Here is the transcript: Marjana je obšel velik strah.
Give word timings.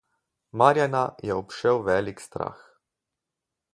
Marjana 0.61 1.01
je 1.29 1.33
obšel 1.41 1.83
velik 1.91 2.19
strah. 2.25 2.61